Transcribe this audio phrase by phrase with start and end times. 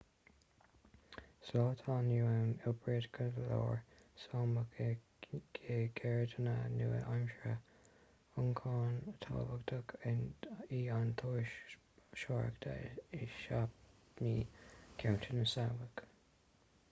[1.47, 3.81] sa lá atá inniu ann oibríonn go leor
[4.21, 5.41] sámach i
[5.99, 7.53] gceirdeanna nua-aimseartha
[8.45, 9.93] ioncam tábhachtach
[10.79, 12.67] í an turasóireacht
[13.21, 14.33] i sápmi
[15.03, 16.03] ceantar na sámach